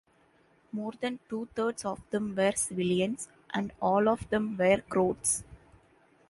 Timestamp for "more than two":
0.71-1.47